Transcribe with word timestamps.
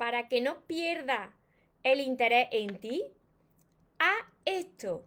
para 0.00 0.28
que 0.28 0.40
no 0.40 0.62
pierda 0.62 1.30
el 1.82 2.00
interés 2.00 2.48
en 2.52 2.78
ti? 2.78 3.04
A 3.98 4.14
esto. 4.46 5.04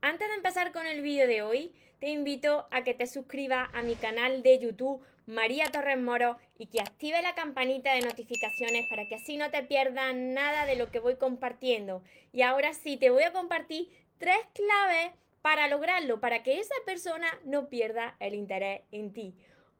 Antes 0.00 0.28
de 0.28 0.34
empezar 0.36 0.70
con 0.70 0.86
el 0.86 1.02
vídeo 1.02 1.26
de 1.26 1.42
hoy, 1.42 1.74
te 1.98 2.10
invito 2.10 2.68
a 2.70 2.84
que 2.84 2.94
te 2.94 3.08
suscribas 3.08 3.68
a 3.74 3.82
mi 3.82 3.96
canal 3.96 4.44
de 4.44 4.60
YouTube 4.60 5.04
María 5.26 5.72
Torres 5.72 5.98
Moro 5.98 6.38
y 6.56 6.66
que 6.66 6.80
active 6.80 7.20
la 7.20 7.34
campanita 7.34 7.94
de 7.94 8.02
notificaciones 8.02 8.86
para 8.88 9.08
que 9.08 9.16
así 9.16 9.36
no 9.36 9.50
te 9.50 9.64
pierdas 9.64 10.14
nada 10.14 10.66
de 10.66 10.76
lo 10.76 10.92
que 10.92 11.00
voy 11.00 11.16
compartiendo. 11.16 12.04
Y 12.32 12.42
ahora 12.42 12.74
sí, 12.74 12.96
te 12.96 13.10
voy 13.10 13.24
a 13.24 13.32
compartir 13.32 13.88
tres 14.18 14.38
claves 14.54 15.10
para 15.40 15.66
lograrlo, 15.66 16.20
para 16.20 16.44
que 16.44 16.60
esa 16.60 16.76
persona 16.86 17.26
no 17.44 17.68
pierda 17.68 18.14
el 18.20 18.34
interés 18.34 18.82
en 18.92 19.12
ti. 19.12 19.34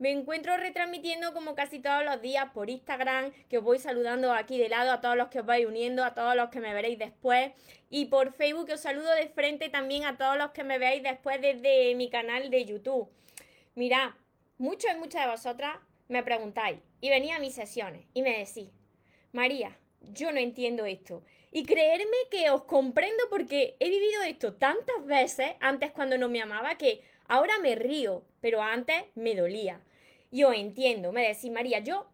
Me 0.00 0.10
encuentro 0.10 0.56
retransmitiendo 0.56 1.34
como 1.34 1.54
casi 1.54 1.78
todos 1.78 2.02
los 2.06 2.22
días 2.22 2.46
por 2.54 2.70
Instagram, 2.70 3.32
que 3.50 3.58
os 3.58 3.64
voy 3.64 3.78
saludando 3.78 4.32
aquí 4.32 4.56
de 4.56 4.70
lado 4.70 4.92
a 4.92 5.02
todos 5.02 5.14
los 5.14 5.28
que 5.28 5.40
os 5.40 5.44
vais 5.44 5.66
uniendo, 5.66 6.02
a 6.02 6.14
todos 6.14 6.34
los 6.34 6.48
que 6.48 6.58
me 6.58 6.72
veréis 6.72 6.98
después. 6.98 7.52
Y 7.90 8.06
por 8.06 8.32
Facebook 8.32 8.70
os 8.72 8.80
saludo 8.80 9.10
de 9.14 9.28
frente 9.28 9.68
también 9.68 10.06
a 10.06 10.16
todos 10.16 10.38
los 10.38 10.52
que 10.52 10.64
me 10.64 10.78
veáis 10.78 11.02
después 11.02 11.42
desde 11.42 11.94
mi 11.96 12.08
canal 12.08 12.48
de 12.48 12.64
YouTube. 12.64 13.10
Mirad, 13.74 14.12
muchos 14.56 14.90
y 14.90 14.96
muchas 14.96 15.26
de 15.26 15.32
vosotras 15.32 15.76
me 16.08 16.22
preguntáis 16.22 16.78
y 17.02 17.10
venía 17.10 17.36
a 17.36 17.40
mis 17.40 17.54
sesiones 17.54 18.06
y 18.14 18.22
me 18.22 18.38
decís, 18.38 18.70
María, 19.32 19.76
yo 20.00 20.32
no 20.32 20.38
entiendo 20.38 20.86
esto. 20.86 21.22
Y 21.52 21.66
creerme 21.66 22.16
que 22.30 22.48
os 22.48 22.64
comprendo 22.64 23.22
porque 23.28 23.76
he 23.78 23.90
vivido 23.90 24.22
esto 24.22 24.54
tantas 24.54 25.04
veces 25.04 25.50
antes 25.60 25.92
cuando 25.92 26.16
no 26.16 26.30
me 26.30 26.40
amaba 26.40 26.76
que 26.76 27.02
ahora 27.28 27.58
me 27.58 27.74
río, 27.74 28.24
pero 28.40 28.62
antes 28.62 29.04
me 29.14 29.34
dolía. 29.34 29.82
Yo 30.30 30.52
entiendo, 30.52 31.12
me 31.12 31.26
decís, 31.26 31.50
María, 31.50 31.80
yo 31.80 32.06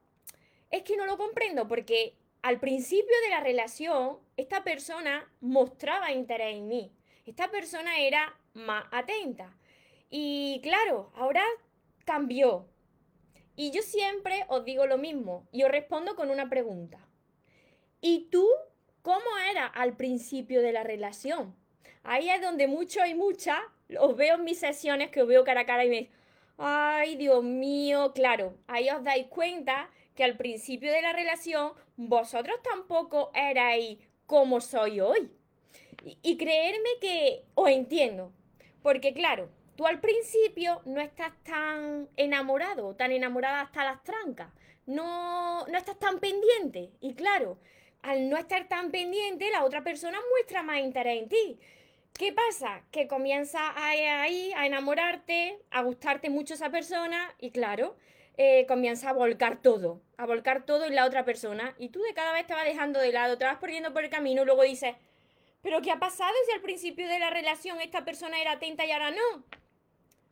es 0.70 0.82
que 0.82 0.96
no 0.96 1.06
lo 1.06 1.16
comprendo 1.16 1.68
porque 1.68 2.14
al 2.42 2.60
principio 2.60 3.14
de 3.24 3.30
la 3.30 3.40
relación 3.40 4.18
esta 4.36 4.64
persona 4.64 5.30
mostraba 5.40 6.12
interés 6.12 6.56
en 6.56 6.68
mí. 6.68 6.92
Esta 7.24 7.50
persona 7.50 7.98
era 7.98 8.38
más 8.54 8.84
atenta. 8.90 9.56
Y 10.10 10.60
claro, 10.62 11.10
ahora 11.16 11.42
cambió. 12.04 12.68
Y 13.56 13.70
yo 13.70 13.82
siempre 13.82 14.44
os 14.48 14.64
digo 14.64 14.86
lo 14.86 14.98
mismo 14.98 15.48
y 15.50 15.64
os 15.64 15.70
respondo 15.70 16.14
con 16.14 16.30
una 16.30 16.48
pregunta. 16.48 16.98
¿Y 18.00 18.28
tú 18.30 18.46
cómo 19.02 19.26
era 19.50 19.66
al 19.66 19.96
principio 19.96 20.62
de 20.62 20.72
la 20.72 20.84
relación? 20.84 21.56
Ahí 22.02 22.30
es 22.30 22.40
donde 22.40 22.68
mucho 22.68 23.04
y 23.04 23.14
muchas 23.14 23.58
os 23.98 24.16
veo 24.16 24.36
en 24.36 24.44
mis 24.44 24.60
sesiones 24.60 25.10
que 25.10 25.22
os 25.22 25.28
veo 25.28 25.44
cara 25.44 25.62
a 25.62 25.66
cara 25.66 25.84
y 25.84 25.90
me 25.90 26.10
ay 26.58 27.16
Dios 27.16 27.42
mío, 27.42 28.12
claro, 28.14 28.56
ahí 28.66 28.88
os 28.90 29.02
dais 29.04 29.26
cuenta 29.26 29.90
que 30.14 30.24
al 30.24 30.36
principio 30.36 30.90
de 30.92 31.02
la 31.02 31.12
relación 31.12 31.72
vosotros 31.96 32.56
tampoco 32.62 33.30
erais 33.34 33.98
como 34.26 34.60
soy 34.60 35.00
hoy. 35.00 35.30
Y, 36.04 36.18
y 36.22 36.36
creerme 36.36 36.88
que 37.00 37.44
os 37.54 37.68
entiendo, 37.68 38.32
porque 38.82 39.12
claro, 39.12 39.50
tú 39.76 39.86
al 39.86 40.00
principio 40.00 40.80
no 40.84 41.00
estás 41.00 41.32
tan 41.42 42.08
enamorado, 42.16 42.94
tan 42.94 43.12
enamorada 43.12 43.60
hasta 43.60 43.84
las 43.84 44.02
trancas, 44.04 44.48
no, 44.86 45.66
no 45.66 45.78
estás 45.78 45.98
tan 45.98 46.18
pendiente. 46.18 46.90
Y 47.00 47.14
claro, 47.14 47.58
al 48.02 48.28
no 48.30 48.36
estar 48.36 48.68
tan 48.68 48.90
pendiente, 48.90 49.50
la 49.50 49.64
otra 49.64 49.82
persona 49.82 50.18
muestra 50.30 50.62
más 50.62 50.78
interés 50.78 51.22
en 51.22 51.28
ti. 51.28 51.58
¿Qué 52.18 52.32
pasa? 52.32 52.82
Que 52.90 53.08
comienza 53.08 53.74
ahí 53.76 54.50
a 54.56 54.64
enamorarte, 54.64 55.58
a 55.70 55.82
gustarte 55.82 56.30
mucho 56.30 56.54
esa 56.54 56.70
persona 56.70 57.34
y 57.38 57.50
claro, 57.50 57.94
eh, 58.38 58.64
comienza 58.66 59.10
a 59.10 59.12
volcar 59.12 59.60
todo, 59.60 60.00
a 60.16 60.24
volcar 60.24 60.64
todo 60.64 60.86
en 60.86 60.94
la 60.94 61.04
otra 61.04 61.26
persona 61.26 61.74
y 61.78 61.90
tú 61.90 62.00
de 62.00 62.14
cada 62.14 62.32
vez 62.32 62.46
te 62.46 62.54
vas 62.54 62.64
dejando 62.64 63.00
de 63.00 63.12
lado, 63.12 63.36
te 63.36 63.44
vas 63.44 63.58
poniendo 63.58 63.92
por 63.92 64.02
el 64.02 64.08
camino 64.08 64.42
y 64.42 64.44
luego 64.46 64.62
dices, 64.62 64.94
pero 65.60 65.82
¿qué 65.82 65.90
ha 65.90 65.98
pasado 65.98 66.32
si 66.46 66.52
al 66.52 66.62
principio 66.62 67.06
de 67.06 67.18
la 67.18 67.28
relación 67.28 67.82
esta 67.82 68.06
persona 68.06 68.40
era 68.40 68.52
atenta 68.52 68.86
y 68.86 68.92
ahora 68.92 69.10
no? 69.10 69.44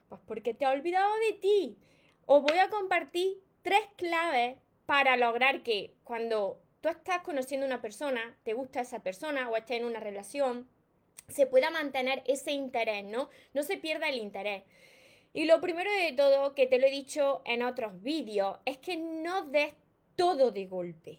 Pues 0.09 0.23
porque 0.27 0.55
te 0.55 0.65
ha 0.65 0.71
olvidado 0.71 1.15
de 1.29 1.33
ti. 1.35 1.77
Os 2.25 2.43
voy 2.43 2.57
a 2.59 2.71
compartir 2.71 3.43
tres 3.61 3.83
claves 3.97 4.57
para 4.87 5.19
lograr 5.19 5.63
que 5.63 5.93
cuando 6.03 6.63
tú 6.81 6.89
estás 6.89 7.21
conociendo 7.21 7.67
a 7.67 7.69
una 7.69 7.83
persona, 7.83 8.39
te 8.43 8.55
gusta 8.55 8.81
esa 8.81 9.03
persona 9.03 9.51
o 9.51 9.57
estás 9.57 9.77
en 9.77 9.85
una 9.85 10.01
relación, 10.01 10.67
se 11.29 11.47
pueda 11.47 11.71
mantener 11.71 12.23
ese 12.27 12.53
interés, 12.53 13.05
¿no? 13.05 13.31
No 13.53 13.63
se 13.63 13.77
pierda 13.77 14.09
el 14.09 14.19
interés. 14.19 14.65
Y 15.33 15.47
lo 15.47 15.61
primero 15.61 15.91
de 15.91 16.13
todo, 16.13 16.55
que 16.55 16.67
te 16.67 16.79
lo 16.79 16.87
he 16.87 16.91
dicho 16.91 17.43
en 17.45 17.63
otros 17.63 18.03
vídeos, 18.03 18.59
es 18.65 18.79
que 18.79 18.97
no 18.97 19.47
des 19.47 19.75
todo 20.17 20.53
de 20.53 20.67
golpe. 20.67 21.19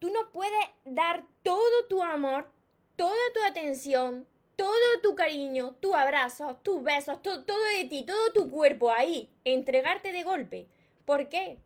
Tú 0.00 0.10
no 0.10 0.32
puedes 0.32 0.66
dar 0.84 1.24
todo 1.42 1.86
tu 1.88 2.02
amor, 2.02 2.50
toda 2.96 3.14
tu 3.32 3.42
atención, 3.44 4.26
todo 4.56 5.00
tu 5.02 5.14
cariño, 5.14 5.76
tus 5.80 5.94
abrazos, 5.94 6.62
tus 6.62 6.82
besos, 6.82 7.22
todo 7.22 7.64
de 7.76 7.84
ti, 7.88 8.04
todo 8.04 8.32
tu 8.32 8.50
cuerpo 8.50 8.90
ahí, 8.90 9.30
entregarte 9.44 10.12
de 10.12 10.22
golpe. 10.22 10.66
¿Por 11.04 11.28
qué? 11.28 11.58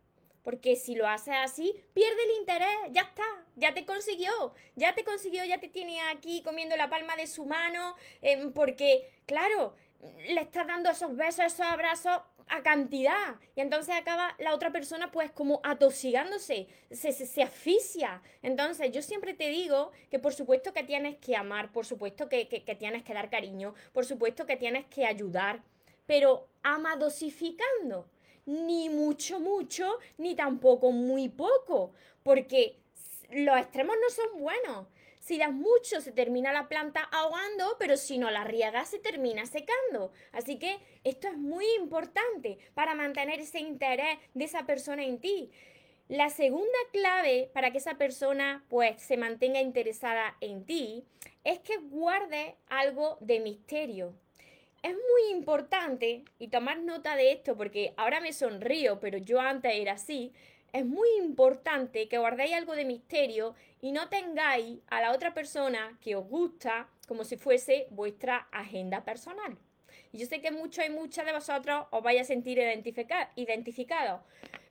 Porque 0.49 0.75
si 0.75 0.95
lo 0.95 1.07
haces 1.07 1.35
así, 1.43 1.75
pierde 1.93 2.23
el 2.23 2.39
interés, 2.39 2.75
ya 2.89 3.01
está, 3.01 3.23
ya 3.55 3.71
te 3.75 3.85
consiguió, 3.85 4.55
ya 4.75 4.95
te 4.95 5.03
consiguió, 5.03 5.45
ya 5.45 5.59
te 5.59 5.67
tiene 5.67 6.01
aquí 6.01 6.41
comiendo 6.41 6.75
la 6.75 6.89
palma 6.89 7.15
de 7.15 7.27
su 7.27 7.45
mano, 7.45 7.95
em, 8.23 8.51
porque, 8.51 9.07
claro, 9.27 9.75
le 10.27 10.41
estás 10.41 10.65
dando 10.65 10.89
esos 10.89 11.15
besos, 11.15 11.45
esos 11.45 11.59
abrazos 11.67 12.23
a 12.47 12.63
cantidad. 12.63 13.35
Y 13.55 13.61
entonces 13.61 13.93
acaba 13.93 14.35
la 14.39 14.55
otra 14.55 14.71
persona 14.71 15.11
pues 15.11 15.31
como 15.31 15.61
atosigándose, 15.63 16.67
se, 16.89 17.11
se, 17.11 17.43
asfixia. 17.43 18.23
Entonces 18.41 18.91
yo 18.91 19.03
siempre 19.03 19.35
te 19.35 19.49
digo 19.49 19.91
que 20.09 20.17
por 20.17 20.33
supuesto 20.33 20.73
que 20.73 20.81
tienes 20.81 21.17
que 21.17 21.35
amar, 21.35 21.71
por 21.71 21.85
supuesto 21.85 22.27
que, 22.27 22.47
que 22.47 22.75
tienes 22.75 23.03
que 23.03 23.13
dar 23.13 23.29
cariño, 23.29 23.75
por 23.93 24.03
supuesto 24.03 24.47
que 24.47 24.57
tienes 24.57 24.87
que 24.87 25.05
ayudar, 25.05 25.61
pero 26.07 26.47
ama 26.63 26.95
dosificando 26.95 28.09
ni 28.49 28.89
mucho, 28.89 29.39
mucho, 29.39 29.99
ni 30.17 30.33
tampoco 30.35 30.91
muy 30.91 31.29
poco, 31.29 31.93
porque 32.23 32.79
los 33.31 33.59
extremos 33.59 33.95
no 34.01 34.09
son 34.09 34.41
buenos. 34.41 34.87
Si 35.19 35.37
das 35.37 35.51
mucho, 35.51 36.01
se 36.01 36.11
termina 36.11 36.51
la 36.51 36.67
planta 36.67 37.03
ahogando, 37.11 37.75
pero 37.77 37.95
si 37.95 38.17
no 38.17 38.31
la 38.31 38.43
riegas, 38.45 38.89
se 38.89 38.97
termina 38.97 39.45
secando. 39.45 40.11
Así 40.31 40.57
que 40.57 40.79
esto 41.03 41.27
es 41.27 41.37
muy 41.37 41.65
importante 41.77 42.57
para 42.73 42.95
mantener 42.95 43.39
ese 43.39 43.59
interés 43.59 44.17
de 44.33 44.45
esa 44.45 44.65
persona 44.65 45.03
en 45.03 45.19
ti. 45.19 45.51
La 46.07 46.31
segunda 46.31 46.79
clave 46.91 47.51
para 47.53 47.71
que 47.71 47.77
esa 47.77 47.99
persona 47.99 48.65
pues 48.69 48.99
se 48.99 49.17
mantenga 49.17 49.61
interesada 49.61 50.35
en 50.41 50.65
ti 50.65 51.05
es 51.43 51.59
que 51.59 51.77
guarde 51.77 52.55
algo 52.67 53.17
de 53.19 53.39
misterio 53.41 54.15
es 54.83 54.93
muy 54.93 55.31
importante, 55.31 56.23
y 56.39 56.47
tomar 56.47 56.79
nota 56.79 57.15
de 57.15 57.31
esto 57.31 57.55
porque 57.57 57.93
ahora 57.97 58.21
me 58.21 58.33
sonrío, 58.33 58.99
pero 58.99 59.17
yo 59.17 59.39
antes 59.39 59.73
era 59.75 59.93
así, 59.93 60.31
es 60.71 60.85
muy 60.85 61.09
importante 61.17 62.07
que 62.07 62.17
guardéis 62.17 62.53
algo 62.53 62.75
de 62.75 62.85
misterio 62.85 63.55
y 63.81 63.91
no 63.91 64.09
tengáis 64.09 64.79
a 64.87 65.01
la 65.01 65.11
otra 65.11 65.33
persona 65.33 65.97
que 66.01 66.15
os 66.15 66.27
gusta 66.27 66.87
como 67.07 67.23
si 67.23 67.37
fuese 67.37 67.87
vuestra 67.89 68.47
agenda 68.51 69.03
personal. 69.03 69.57
Yo 70.13 70.25
sé 70.25 70.41
que 70.41 70.51
muchos 70.51 70.85
y 70.85 70.89
muchas 70.89 71.25
de 71.25 71.33
vosotros 71.33 71.85
os 71.91 72.03
vais 72.03 72.21
a 72.21 72.23
sentir 72.23 72.59
identificados 73.35 74.21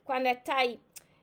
cuando 0.03 0.29
estáis, 0.29 0.79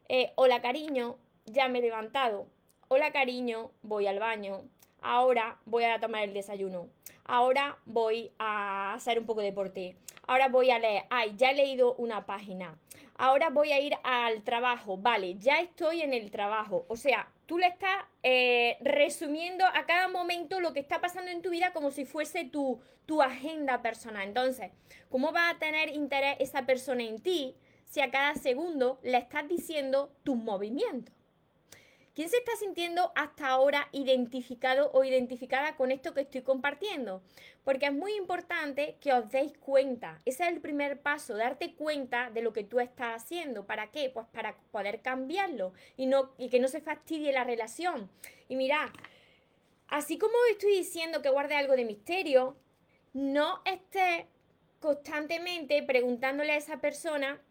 eh, 0.08 0.32
hola 0.37 0.60
cariño, 0.62 1.16
ya 1.46 1.69
me 1.69 1.78
he 1.78 1.82
levantado, 1.82 2.46
hola 2.88 3.12
cariño, 3.12 3.72
voy 3.82 4.06
al 4.06 4.19
baño, 4.19 4.62
ahora 5.00 5.58
voy 5.64 5.84
a 5.84 6.00
tomar 6.00 6.25
el 6.25 6.34
desayuno, 6.34 6.88
ahora 7.25 7.78
voy 7.84 8.32
a 8.38 8.94
hacer 8.94 9.19
un 9.19 9.26
poco 9.26 9.40
de 9.40 9.46
deporte, 9.46 9.96
ahora 10.26 10.48
voy 10.48 10.70
a 10.70 10.78
leer, 10.78 11.04
ay, 11.10 11.34
ya 11.37 11.50
he 11.50 11.54
leído 11.54 11.94
una 11.94 12.26
página, 12.26 12.78
ahora 13.16 13.50
voy 13.50 13.72
a 13.72 13.81
ir 13.81 13.94
al 14.02 14.43
trabajo, 14.43 14.96
vale, 14.96 15.37
ya 15.38 15.60
estoy 15.60 16.02
en 16.02 16.12
el 16.12 16.31
trabajo. 16.31 16.84
O 16.88 16.96
sea, 16.96 17.28
tú 17.46 17.58
le 17.58 17.66
estás 17.66 18.04
eh, 18.22 18.76
resumiendo 18.81 19.64
a 19.66 19.87
cada 19.87 20.08
momento 20.08 20.60
lo 20.60 20.72
que 20.72 20.81
está 20.81 21.00
pasando 21.00 21.31
en 21.31 21.43
tu 21.43 21.50
vida 21.50 21.72
como 21.72 21.90
si 21.90 22.04
fuese 22.04 22.44
tu, 22.44 22.81
tu 23.06 23.22
agenda 23.22 23.82
personal. 23.82 24.26
Entonces, 24.26 24.70
¿cómo 25.08 25.32
va 25.32 25.50
a 25.50 25.58
tener 25.58 25.88
interés 25.90 26.37
esa 26.40 26.66
persona 26.66 27.02
en 27.02 27.20
ti 27.20 27.56
si 27.84 28.00
a 28.00 28.10
cada 28.10 28.34
segundo 28.34 28.98
le 29.02 29.19
estás 29.19 29.48
diciendo 29.48 30.10
tus 30.25 30.37
movimientos? 30.37 31.14
¿Quién 32.16 32.30
se 32.30 32.38
está 32.38 32.56
sintiendo 32.56 33.12
hasta 33.14 33.46
ahora 33.46 33.90
identificado 33.92 34.90
o 34.94 35.04
identificada 35.04 35.76
con 35.76 35.90
esto 35.90 36.14
que 36.14 36.22
estoy 36.22 36.40
compartiendo? 36.40 37.22
Porque 37.62 37.84
es 37.84 37.92
muy 37.92 38.14
importante 38.14 38.96
que 39.02 39.12
os 39.12 39.30
deis 39.30 39.52
cuenta. 39.58 40.22
Ese 40.24 40.44
es 40.44 40.48
el 40.48 40.62
primer 40.62 41.02
paso, 41.02 41.36
darte 41.36 41.74
cuenta 41.74 42.30
de 42.30 42.40
lo 42.40 42.54
que 42.54 42.64
tú 42.64 42.80
estás 42.80 43.22
haciendo. 43.22 43.66
¿Para 43.66 43.90
qué? 43.90 44.08
Pues 44.08 44.24
para 44.32 44.56
poder 44.70 45.02
cambiarlo 45.02 45.74
y, 45.98 46.08
que 46.48 46.58
no 46.58 46.68
se 46.68 46.80
fastidie 46.80 47.34
la 47.34 47.44
relación. 47.44 48.08
Y 48.48 48.56
mira, 48.56 48.90
así 49.88 50.16
como 50.16 50.32
estoy 50.50 50.70
diciendo 50.70 51.20
que 51.20 51.28
guarde 51.28 51.56
algo 51.56 51.76
de 51.76 51.84
misterio, 51.84 52.56
no 53.12 53.60
estés 53.66 54.24
constantemente 54.80 55.82
preguntándole 55.82 56.52
a 56.52 56.56
esa 56.56 56.80
persona 56.80 57.42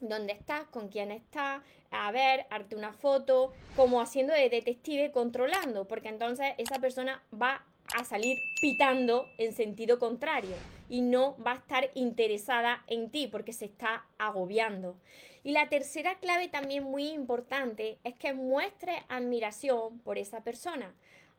dónde 0.00 0.32
estás, 0.32 0.64
con 0.68 0.88
quién 0.88 1.10
estás, 1.10 1.62
a 1.90 2.10
ver, 2.12 2.46
arte 2.50 2.76
una 2.76 2.92
foto, 2.92 3.52
como 3.76 4.00
haciendo 4.00 4.32
de 4.32 4.48
detective 4.48 5.12
controlando, 5.12 5.86
porque 5.86 6.08
entonces 6.08 6.54
esa 6.58 6.78
persona 6.78 7.22
va 7.32 7.64
a 7.94 8.04
salir 8.04 8.38
pitando 8.60 9.26
en 9.38 9.52
sentido 9.52 9.98
contrario 9.98 10.54
y 10.88 11.02
no 11.02 11.36
va 11.44 11.52
a 11.52 11.56
estar 11.56 11.90
interesada 11.94 12.84
en 12.86 13.10
ti 13.10 13.26
porque 13.26 13.52
se 13.52 13.64
está 13.64 14.06
agobiando. 14.18 14.96
Y 15.42 15.52
la 15.52 15.68
tercera 15.68 16.18
clave 16.18 16.48
también 16.48 16.84
muy 16.84 17.08
importante 17.08 17.98
es 18.04 18.14
que 18.14 18.34
muestres 18.34 19.02
admiración 19.08 19.98
por 20.00 20.18
esa 20.18 20.42
persona. 20.42 20.94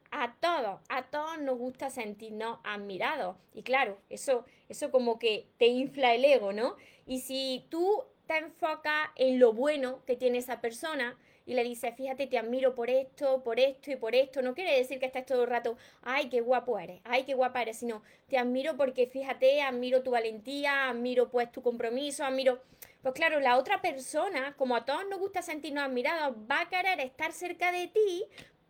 A 0.09 0.35
todos, 0.39 0.81
a 0.89 1.03
todos 1.03 1.39
nos 1.39 1.57
gusta 1.57 1.89
sentirnos 1.89 2.59
admirados. 2.63 3.37
Y 3.53 3.61
claro, 3.61 3.97
eso, 4.09 4.45
eso 4.67 4.91
como 4.91 5.19
que 5.19 5.47
te 5.57 5.67
infla 5.67 6.15
el 6.15 6.25
ego, 6.25 6.51
¿no? 6.51 6.75
Y 7.05 7.19
si 7.21 7.65
tú 7.69 8.03
te 8.31 8.37
enfoca 8.37 9.11
en 9.17 9.39
lo 9.39 9.51
bueno 9.51 10.05
que 10.05 10.15
tiene 10.15 10.37
esa 10.37 10.61
persona 10.61 11.17
y 11.45 11.53
le 11.53 11.65
dice, 11.65 11.91
fíjate, 11.91 12.27
te 12.27 12.37
admiro 12.37 12.75
por 12.75 12.89
esto, 12.89 13.43
por 13.43 13.59
esto 13.59 13.91
y 13.91 13.97
por 13.97 14.15
esto. 14.15 14.41
No 14.41 14.55
quiere 14.55 14.77
decir 14.77 14.99
que 14.99 15.07
estés 15.07 15.25
todo 15.25 15.43
el 15.43 15.49
rato, 15.49 15.75
ay, 16.01 16.29
qué 16.29 16.39
guapo 16.39 16.79
eres, 16.79 17.01
ay, 17.03 17.25
qué 17.25 17.33
guapa 17.33 17.61
eres, 17.61 17.79
sino 17.79 18.03
te 18.29 18.37
admiro 18.37 18.77
porque 18.77 19.05
fíjate, 19.05 19.61
admiro 19.61 20.01
tu 20.01 20.11
valentía, 20.11 20.89
admiro 20.89 21.29
pues 21.29 21.51
tu 21.51 21.61
compromiso, 21.61 22.23
admiro... 22.23 22.61
Pues 23.01 23.15
claro, 23.15 23.39
la 23.39 23.57
otra 23.57 23.81
persona, 23.81 24.55
como 24.55 24.75
a 24.75 24.85
todos 24.85 25.05
nos 25.09 25.19
gusta 25.19 25.41
sentirnos 25.41 25.83
admirados, 25.83 26.37
va 26.49 26.61
a 26.61 26.69
querer 26.69 26.99
estar 27.01 27.33
cerca 27.33 27.71
de 27.71 27.87
ti 27.87 28.23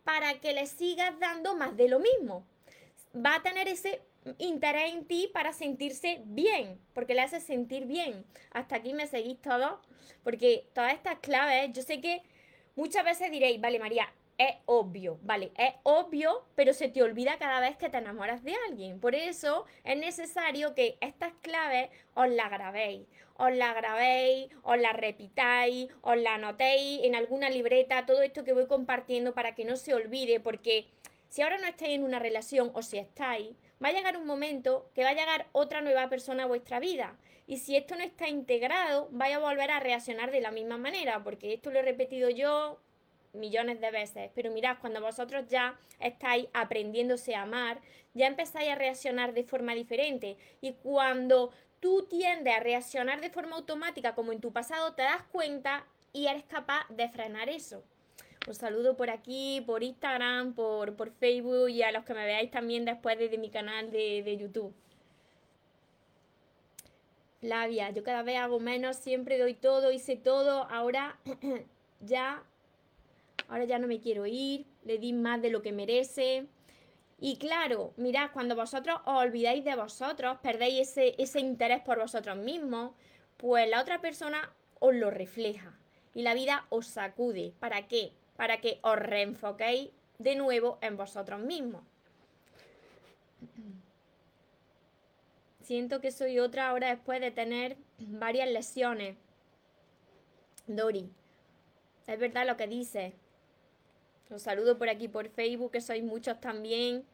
para 0.03 0.39
que 0.39 0.53
le 0.53 0.65
sigas 0.65 1.19
dando 1.19 1.53
más 1.53 1.75
de 1.75 1.89
lo 1.89 1.99
mismo. 1.99 2.47
Va 3.13 3.35
a 3.35 3.43
tener 3.43 3.67
ese 3.67 4.01
interés 4.37 4.93
en 4.93 5.05
ti 5.05 5.29
para 5.33 5.53
sentirse 5.53 6.21
bien, 6.25 6.79
porque 6.93 7.13
le 7.13 7.21
hace 7.21 7.39
sentir 7.39 7.85
bien. 7.85 8.25
Hasta 8.51 8.77
aquí 8.77 8.93
me 8.93 9.07
seguís 9.07 9.41
todos, 9.41 9.79
porque 10.23 10.67
todas 10.73 10.93
estas 10.93 11.19
claves, 11.19 11.71
yo 11.73 11.81
sé 11.81 12.01
que 12.01 12.21
muchas 12.75 13.03
veces 13.03 13.31
diréis, 13.31 13.59
vale 13.59 13.79
María, 13.79 14.11
es 14.37 14.55
obvio, 14.65 15.19
vale, 15.21 15.51
es 15.55 15.73
obvio, 15.83 16.45
pero 16.55 16.73
se 16.73 16.89
te 16.89 17.03
olvida 17.03 17.37
cada 17.37 17.59
vez 17.59 17.77
que 17.77 17.89
te 17.89 17.97
enamoras 17.97 18.43
de 18.43 18.55
alguien. 18.67 18.99
Por 18.99 19.13
eso 19.13 19.65
es 19.83 19.97
necesario 19.97 20.73
que 20.73 20.97
estas 20.99 21.33
claves 21.41 21.89
os 22.15 22.27
las 22.27 22.49
grabéis, 22.49 23.05
os 23.35 23.53
las 23.53 23.75
grabéis, 23.75 24.49
os 24.63 24.79
las 24.79 24.95
repitáis, 24.95 25.89
os 26.01 26.17
las 26.17 26.33
anotéis 26.33 27.03
en 27.03 27.15
alguna 27.15 27.49
libreta, 27.49 28.05
todo 28.05 28.23
esto 28.23 28.43
que 28.43 28.53
voy 28.53 28.65
compartiendo 28.65 29.33
para 29.33 29.53
que 29.53 29.65
no 29.65 29.75
se 29.75 29.93
olvide, 29.93 30.39
porque 30.39 30.87
si 31.29 31.43
ahora 31.43 31.59
no 31.59 31.67
estáis 31.67 31.95
en 31.95 32.03
una 32.03 32.19
relación 32.19 32.71
o 32.73 32.81
si 32.81 32.97
estáis, 32.97 33.55
va 33.83 33.89
a 33.89 33.93
llegar 33.93 34.17
un 34.17 34.25
momento 34.25 34.89
que 34.93 35.03
va 35.03 35.09
a 35.09 35.15
llegar 35.15 35.47
otra 35.51 35.81
nueva 35.81 36.09
persona 36.09 36.43
a 36.43 36.47
vuestra 36.47 36.79
vida. 36.79 37.15
Y 37.47 37.57
si 37.57 37.75
esto 37.75 37.95
no 37.95 38.03
está 38.03 38.29
integrado, 38.29 39.09
vais 39.11 39.35
a 39.35 39.39
volver 39.39 39.71
a 39.71 39.79
reaccionar 39.79 40.31
de 40.31 40.41
la 40.41 40.51
misma 40.51 40.77
manera, 40.77 41.23
porque 41.23 41.53
esto 41.53 41.71
lo 41.71 41.79
he 41.79 41.81
repetido 41.81 42.29
yo 42.29 42.79
millones 43.33 43.81
de 43.81 43.91
veces. 43.91 44.31
Pero 44.35 44.51
mirad, 44.51 44.77
cuando 44.79 45.01
vosotros 45.01 45.45
ya 45.47 45.77
estáis 45.99 46.47
aprendiéndose 46.53 47.35
a 47.35 47.43
amar, 47.43 47.81
ya 48.13 48.27
empezáis 48.27 48.69
a 48.69 48.75
reaccionar 48.75 49.33
de 49.33 49.43
forma 49.43 49.73
diferente. 49.73 50.37
Y 50.61 50.73
cuando 50.73 51.51
tú 51.79 52.05
tiendes 52.09 52.55
a 52.55 52.59
reaccionar 52.59 53.21
de 53.21 53.29
forma 53.29 53.55
automática 53.55 54.15
como 54.15 54.31
en 54.31 54.41
tu 54.41 54.51
pasado, 54.51 54.93
te 54.93 55.01
das 55.01 55.23
cuenta 55.31 55.85
y 56.13 56.27
eres 56.27 56.43
capaz 56.43 56.87
de 56.89 57.09
frenar 57.09 57.49
eso. 57.49 57.83
Os 58.47 58.57
saludo 58.57 58.97
por 58.97 59.11
aquí, 59.11 59.61
por 59.67 59.83
Instagram, 59.83 60.53
por, 60.53 60.95
por 60.95 61.11
Facebook 61.11 61.69
y 61.69 61.83
a 61.83 61.91
los 61.91 62.03
que 62.05 62.15
me 62.15 62.25
veáis 62.25 62.49
también 62.49 62.85
después 62.85 63.19
desde 63.19 63.37
mi 63.37 63.51
canal 63.51 63.91
de, 63.91 64.23
de 64.23 64.37
YouTube. 64.37 64.73
Flavia, 67.39 67.91
yo 67.91 68.03
cada 68.03 68.23
vez 68.23 68.37
hago 68.37 68.59
menos, 68.59 68.97
siempre 68.97 69.37
doy 69.37 69.53
todo, 69.53 69.91
hice 69.91 70.15
todo, 70.15 70.67
ahora 70.71 71.19
ya, 72.01 72.43
ahora 73.47 73.65
ya 73.65 73.77
no 73.77 73.87
me 73.87 73.99
quiero 73.99 74.25
ir, 74.25 74.65
le 74.85 74.97
di 74.97 75.13
más 75.13 75.41
de 75.41 75.51
lo 75.51 75.61
que 75.61 75.71
merece. 75.71 76.47
Y 77.19 77.37
claro, 77.37 77.93
mirad, 77.97 78.31
cuando 78.33 78.55
vosotros 78.55 78.99
os 79.05 79.21
olvidáis 79.21 79.63
de 79.63 79.75
vosotros, 79.75 80.39
perdéis 80.41 80.89
ese, 80.89 81.15
ese 81.19 81.39
interés 81.39 81.81
por 81.81 81.99
vosotros 81.99 82.37
mismos, 82.37 82.93
pues 83.37 83.69
la 83.69 83.81
otra 83.81 84.01
persona 84.01 84.51
os 84.79 84.95
lo 84.95 85.11
refleja 85.11 85.77
y 86.15 86.23
la 86.23 86.33
vida 86.33 86.65
os 86.69 86.87
sacude. 86.87 87.53
¿Para 87.59 87.87
qué? 87.87 88.13
Para 88.41 88.59
que 88.59 88.79
os 88.81 88.95
reenfoquéis 88.97 89.91
de 90.17 90.35
nuevo 90.35 90.79
en 90.81 90.97
vosotros 90.97 91.39
mismos. 91.41 91.83
Siento 95.61 96.01
que 96.01 96.09
soy 96.09 96.39
otra 96.39 96.69
ahora 96.69 96.89
después 96.89 97.21
de 97.21 97.29
tener 97.29 97.77
varias 97.99 98.49
lesiones. 98.49 99.15
Dori, 100.65 101.07
es 102.07 102.19
verdad 102.19 102.47
lo 102.47 102.57
que 102.57 102.65
dice. 102.65 103.13
Os 104.31 104.41
saludo 104.41 104.75
por 104.79 104.89
aquí 104.89 105.07
por 105.07 105.29
Facebook, 105.29 105.73
que 105.73 105.81
sois 105.81 106.03
muchos 106.03 106.41
también. 106.41 107.05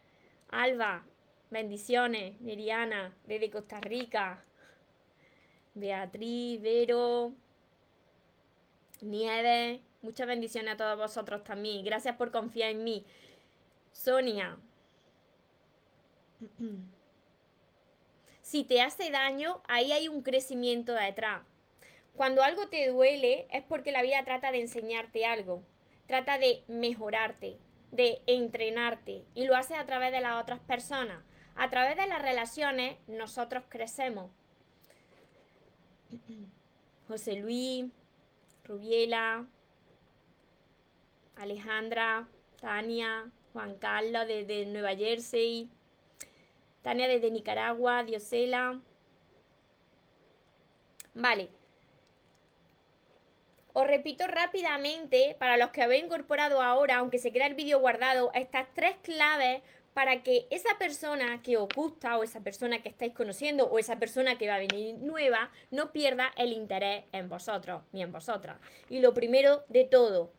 Alba, 0.49 1.03
bendiciones. 1.49 2.39
Miriana, 2.39 3.13
desde 3.25 3.51
Costa 3.51 3.81
Rica. 3.81 4.45
Beatriz, 5.75 6.61
Vero, 6.61 7.33
Nieves, 9.01 9.81
Muchas 10.01 10.27
bendiciones 10.27 10.75
a 10.75 10.77
todos 10.77 10.97
vosotros 10.97 11.43
también. 11.43 11.83
Gracias 11.83 12.15
por 12.15 12.31
confiar 12.31 12.71
en 12.71 12.83
mí. 12.83 13.05
Sonia. 13.91 14.57
Si 18.41 18.63
te 18.63 18.81
hace 18.81 19.09
daño, 19.09 19.61
ahí 19.67 19.91
hay 19.91 20.07
un 20.07 20.21
crecimiento 20.21 20.93
detrás. 20.93 21.41
Cuando 22.15 22.43
algo 22.43 22.69
te 22.69 22.87
duele 22.87 23.47
es 23.51 23.63
porque 23.63 23.91
la 23.91 24.01
vida 24.01 24.23
trata 24.23 24.51
de 24.51 24.61
enseñarte 24.61 25.25
algo, 25.25 25.63
trata 26.05 26.37
de 26.37 26.63
mejorarte, 26.67 27.57
de 27.91 28.21
entrenarte 28.27 29.25
y 29.33 29.45
lo 29.45 29.55
hace 29.55 29.75
a 29.75 29.85
través 29.85 30.11
de 30.11 30.21
las 30.21 30.41
otras 30.41 30.59
personas. 30.59 31.23
A 31.55 31.69
través 31.69 31.97
de 31.97 32.07
las 32.07 32.21
relaciones 32.21 32.97
nosotros 33.07 33.63
crecemos. 33.67 34.31
José 37.07 37.35
Luis, 37.35 37.85
Rubiela, 38.67 39.45
Alejandra, 41.35 42.27
Tania, 42.59 43.31
Juan 43.53 43.75
Carlos 43.75 44.27
desde 44.27 44.65
Nueva 44.65 44.95
Jersey, 44.95 45.69
Tania 46.81 47.07
desde 47.07 47.31
Nicaragua, 47.31 48.03
Diosela. 48.03 48.79
Vale. 51.13 51.49
Os 53.73 53.85
repito 53.85 54.25
rápidamente, 54.25 55.35
para 55.39 55.55
los 55.57 55.69
que 55.69 55.83
habéis 55.83 56.03
incorporado 56.03 56.61
ahora, 56.61 56.97
aunque 56.97 57.19
se 57.19 57.31
queda 57.31 57.45
el 57.45 57.53
vídeo 57.53 57.79
guardado, 57.79 58.31
estas 58.33 58.67
tres 58.73 58.95
claves 59.03 59.61
para 59.97 60.21
que 60.21 60.45
esa 60.51 60.77
persona 60.77 61.41
que 61.41 61.57
os 61.57 61.67
gusta 61.75 62.19
o 62.19 62.23
esa 62.23 62.41
persona 62.41 62.83
que 62.83 62.89
estáis 62.89 63.15
conociendo 63.15 63.65
o 63.65 63.79
esa 63.79 63.97
persona 63.97 64.37
que 64.37 64.47
va 64.47 64.53
a 64.53 64.59
venir 64.59 64.93
nueva 64.99 65.49
no 65.71 65.91
pierda 65.91 66.31
el 66.37 66.53
interés 66.53 67.05
en 67.11 67.27
vosotros 67.29 67.81
ni 67.91 68.03
en 68.03 68.11
vosotras. 68.11 68.59
Y 68.91 68.99
lo 68.99 69.15
primero 69.15 69.65
de 69.69 69.85
todo, 69.85 70.31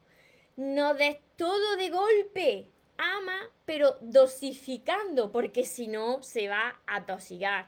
no 0.54 0.94
des 0.94 1.16
todo 1.34 1.74
de 1.74 1.90
golpe. 1.90 2.68
Ama, 2.98 3.50
pero 3.64 3.96
dosificando, 4.00 5.32
porque 5.32 5.64
si 5.64 5.88
no 5.88 6.22
se 6.22 6.46
va 6.46 6.80
a 6.86 7.04
tosigar. 7.04 7.66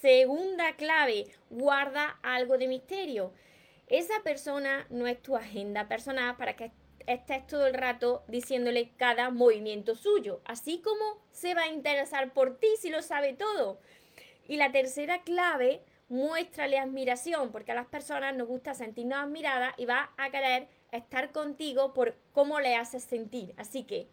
Segunda 0.00 0.74
clave, 0.74 1.26
guarda 1.50 2.18
algo 2.24 2.58
de 2.58 2.66
misterio. 2.66 3.32
Esa 3.86 4.24
persona 4.24 4.88
no 4.90 5.06
es 5.06 5.22
tu 5.22 5.36
agenda 5.36 5.86
personal 5.86 6.36
para 6.36 6.56
que 6.56 6.72
estés 7.08 7.46
todo 7.46 7.66
el 7.66 7.74
rato 7.74 8.22
diciéndole 8.28 8.90
cada 8.96 9.30
movimiento 9.30 9.94
suyo, 9.94 10.40
así 10.44 10.80
como 10.80 11.18
se 11.32 11.54
va 11.54 11.62
a 11.62 11.72
interesar 11.72 12.32
por 12.32 12.58
ti 12.58 12.68
si 12.78 12.90
lo 12.90 13.02
sabe 13.02 13.32
todo. 13.32 13.78
Y 14.46 14.56
la 14.56 14.70
tercera 14.70 15.22
clave, 15.22 15.82
muéstrale 16.08 16.78
admiración, 16.78 17.50
porque 17.50 17.72
a 17.72 17.74
las 17.74 17.86
personas 17.86 18.36
nos 18.36 18.46
gusta 18.46 18.74
sentirnos 18.74 19.18
admiradas 19.18 19.74
y 19.78 19.86
va 19.86 20.10
a 20.16 20.30
querer 20.30 20.68
estar 20.92 21.32
contigo 21.32 21.92
por 21.94 22.14
cómo 22.32 22.60
le 22.60 22.76
haces 22.76 23.04
sentir. 23.04 23.54
Así 23.56 23.84
que 23.84 24.08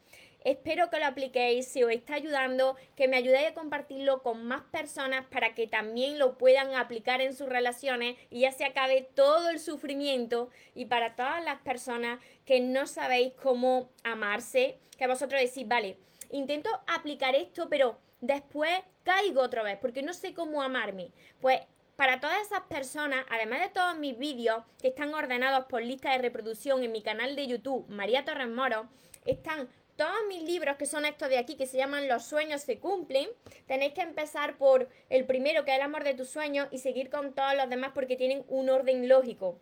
Espero 0.45 0.91
que 0.91 0.99
lo 0.99 1.07
apliquéis, 1.07 1.67
si 1.67 1.83
os 1.83 1.91
está 1.91 2.13
ayudando, 2.13 2.75
que 2.95 3.07
me 3.07 3.17
ayudéis 3.17 3.47
a 3.47 3.53
compartirlo 3.55 4.21
con 4.21 4.45
más 4.45 4.61
personas 4.65 5.25
para 5.25 5.55
que 5.55 5.65
también 5.65 6.19
lo 6.19 6.37
puedan 6.37 6.75
aplicar 6.75 7.19
en 7.19 7.35
sus 7.35 7.49
relaciones 7.49 8.15
y 8.29 8.41
ya 8.41 8.51
se 8.51 8.63
acabe 8.63 9.09
todo 9.15 9.49
el 9.49 9.57
sufrimiento 9.57 10.51
y 10.75 10.85
para 10.85 11.15
todas 11.15 11.43
las 11.43 11.61
personas 11.61 12.19
que 12.45 12.59
no 12.59 12.85
sabéis 12.85 13.33
cómo 13.41 13.89
amarse, 14.03 14.77
que 14.99 15.07
vosotros 15.07 15.41
decís, 15.41 15.67
vale, 15.67 15.97
intento 16.29 16.69
aplicar 16.85 17.33
esto, 17.33 17.67
pero 17.67 17.97
después 18.21 18.71
caigo 19.01 19.41
otra 19.41 19.63
vez 19.63 19.79
porque 19.81 20.03
no 20.03 20.13
sé 20.13 20.35
cómo 20.35 20.61
amarme. 20.61 21.09
Pues 21.41 21.61
para 21.95 22.19
todas 22.19 22.39
esas 22.41 22.61
personas, 22.61 23.25
además 23.31 23.61
de 23.61 23.69
todos 23.69 23.97
mis 23.97 24.15
vídeos 24.15 24.63
que 24.79 24.89
están 24.89 25.11
ordenados 25.11 25.65
por 25.65 25.81
lista 25.81 26.11
de 26.11 26.19
reproducción 26.19 26.83
en 26.83 26.91
mi 26.91 27.01
canal 27.01 27.35
de 27.35 27.47
YouTube, 27.47 27.89
María 27.89 28.25
Torres 28.25 28.49
Moro, 28.49 28.87
están 29.25 29.69
todos 29.95 30.15
mis 30.27 30.43
libros, 30.43 30.75
que 30.77 30.85
son 30.85 31.05
estos 31.05 31.29
de 31.29 31.37
aquí, 31.37 31.55
que 31.55 31.67
se 31.67 31.77
llaman 31.77 32.07
Los 32.07 32.25
sueños 32.25 32.61
se 32.61 32.79
cumplen, 32.79 33.29
tenéis 33.65 33.93
que 33.93 34.01
empezar 34.01 34.57
por 34.57 34.89
el 35.09 35.25
primero, 35.25 35.65
que 35.65 35.71
es 35.71 35.77
el 35.77 35.83
amor 35.83 36.03
de 36.03 36.13
tus 36.13 36.29
sueños, 36.29 36.67
y 36.71 36.79
seguir 36.79 37.09
con 37.09 37.33
todos 37.33 37.55
los 37.55 37.69
demás 37.69 37.91
porque 37.93 38.15
tienen 38.15 38.43
un 38.47 38.69
orden 38.69 39.07
lógico. 39.07 39.59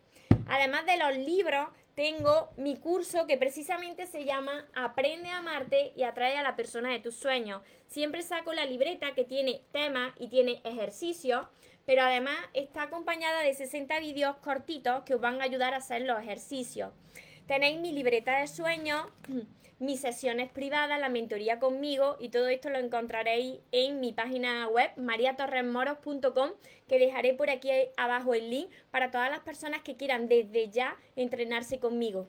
Además 0.48 0.86
de 0.86 0.98
los 0.98 1.18
libros, 1.18 1.68
tengo 1.96 2.50
mi 2.58 2.76
curso 2.78 3.28
que 3.28 3.38
precisamente 3.38 4.08
se 4.08 4.26
llama 4.26 4.68
Aprende 4.74 5.30
a 5.30 5.38
amarte 5.38 5.94
y 5.96 6.04
atrae 6.04 6.38
a 6.38 6.44
la 6.44 6.56
persona 6.56 6.92
de 6.92 7.00
tus 7.00 7.16
sueños. 7.16 7.62
Siempre 7.88 8.24
saco 8.24 8.52
la 8.54 8.66
libreta 8.66 9.14
que 9.14 9.24
tiene 9.24 9.62
temas 9.72 10.14
y 10.20 10.28
tiene 10.28 10.62
ejercicios, 10.64 11.46
pero 11.86 12.02
además 12.02 12.38
está 12.54 12.84
acompañada 12.84 13.42
de 13.42 13.54
60 13.54 14.00
vídeos 14.00 14.38
cortitos 14.38 15.04
que 15.04 15.16
os 15.16 15.22
van 15.22 15.40
a 15.40 15.44
ayudar 15.44 15.74
a 15.74 15.78
hacer 15.78 16.02
los 16.02 16.20
ejercicios. 16.20 16.92
Tenéis 17.48 17.80
mi 17.80 17.92
libreta 17.92 18.40
de 18.40 18.48
sueños 18.48 19.06
mis 19.80 20.00
sesiones 20.00 20.50
privadas, 20.50 20.98
la 20.98 21.10
mentoría 21.10 21.60
conmigo 21.60 22.16
y 22.20 22.30
todo 22.30 22.48
esto 22.48 22.70
lo 22.70 22.80
encontraréis 22.80 23.60
en 23.74 24.00
mi 24.00 24.14
página 24.14 24.68
web 24.70 24.92
mariatorresmoros.com 24.96 26.52
que 26.88 27.00
dejaré 27.00 27.34
por 27.34 27.50
aquí 27.50 27.70
abajo 27.98 28.34
el 28.34 28.50
link 28.50 28.70
para 28.92 29.12
todas 29.12 29.30
las 29.30 29.42
personas 29.42 29.82
que 29.82 29.98
quieran 29.98 30.30
desde 30.30 30.70
ya 30.70 30.96
entrenarse 31.18 31.80
conmigo. 31.80 32.28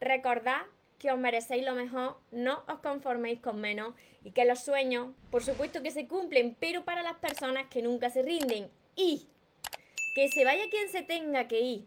Recordad 0.00 0.62
que 0.98 1.12
os 1.12 1.18
merecéis 1.18 1.64
lo 1.64 1.74
mejor, 1.74 2.16
no 2.32 2.64
os 2.66 2.80
conforméis 2.80 3.38
con 3.40 3.60
menos 3.60 3.94
y 4.24 4.32
que 4.32 4.44
los 4.44 4.64
sueños, 4.64 5.14
por 5.30 5.44
supuesto 5.44 5.84
que 5.84 5.92
se 5.92 6.08
cumplen, 6.08 6.56
pero 6.58 6.84
para 6.84 7.02
las 7.02 7.18
personas 7.18 7.66
que 7.70 7.82
nunca 7.82 8.10
se 8.10 8.22
rinden 8.22 8.68
y 8.96 9.28
que 10.16 10.28
se 10.28 10.44
vaya 10.44 10.68
quien 10.70 10.88
se 10.88 11.02
tenga 11.02 11.46
que 11.46 11.60
ir 11.60 11.84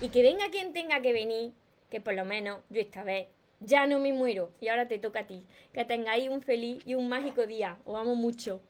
y 0.00 0.08
que 0.08 0.22
venga 0.22 0.48
quien 0.50 0.72
tenga 0.72 1.02
que 1.02 1.12
venir, 1.12 1.52
que 1.92 2.00
por 2.00 2.14
lo 2.14 2.24
menos 2.24 2.60
yo 2.70 2.80
esta 2.80 3.04
vez 3.04 3.28
ya 3.60 3.86
no 3.86 4.00
me 4.00 4.14
muero 4.14 4.50
y 4.62 4.68
ahora 4.68 4.88
te 4.88 4.98
toca 4.98 5.20
a 5.20 5.26
ti. 5.26 5.44
Que 5.74 5.84
tengáis 5.84 6.30
un 6.30 6.40
feliz 6.40 6.82
y 6.86 6.94
un 6.94 7.10
mágico 7.10 7.46
día. 7.46 7.76
Os 7.84 8.00
amo 8.00 8.14
mucho. 8.14 8.62